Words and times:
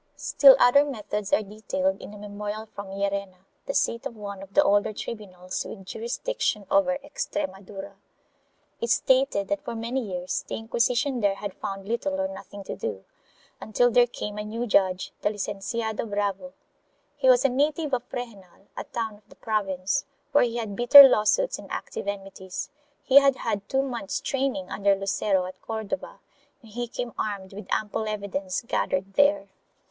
1 0.13 0.17
Still 0.17 0.55
other 0.59 0.83
methods 0.83 1.31
are 1.31 1.43
detailed 1.43 2.01
in 2.01 2.11
a 2.15 2.17
memorial 2.17 2.65
from 2.65 2.87
Llerena, 2.87 3.45
the 3.67 3.73
seat 3.75 4.03
of 4.07 4.15
one 4.15 4.41
of 4.41 4.55
the 4.55 4.63
older 4.63 4.93
tribunals 4.93 5.63
with 5.63 5.85
jurisdiction 5.85 6.65
over 6.71 6.97
Extremadura. 7.03 7.91
It 8.81 8.89
stated 8.89 9.47
that 9.49 9.63
for 9.63 9.75
many 9.75 10.01
years 10.01 10.43
the 10.47 10.55
Inquisition 10.55 11.19
there 11.19 11.35
had 11.35 11.53
found 11.53 11.87
little 11.87 12.19
or 12.19 12.27
nothing 12.27 12.63
to 12.63 12.75
do, 12.75 13.05
until 13.61 13.91
there 13.91 14.07
came 14.07 14.39
a 14.39 14.43
new 14.43 14.65
judge, 14.65 15.11
the 15.21 15.29
Licenciado 15.29 16.09
Bravo. 16.09 16.53
He 17.15 17.29
was 17.29 17.45
a 17.45 17.49
native 17.49 17.93
of 17.93 18.03
Fregenal, 18.09 18.65
a 18.75 18.85
town 18.85 19.17
of 19.17 19.29
the 19.29 19.35
province, 19.35 20.05
where 20.31 20.45
he 20.45 20.57
had 20.57 20.75
bitter 20.75 21.07
law 21.07 21.25
suits 21.25 21.59
and 21.59 21.69
active 21.71 22.07
enmities; 22.07 22.71
he 23.03 23.19
had 23.19 23.35
had 23.35 23.69
two 23.69 23.83
months' 23.83 24.19
training 24.19 24.67
under 24.67 24.95
Lucero 24.95 25.45
at 25.45 25.61
Cordova 25.61 26.17
and 26.63 26.71
he 26.71 26.87
came 26.87 27.13
armed 27.19 27.53
with 27.53 27.67
ample 27.71 28.07
evidence 28.07 28.63
gathered 28.67 29.13
there. 29.13 29.49